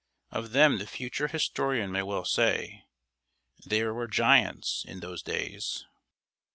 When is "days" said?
5.21-5.85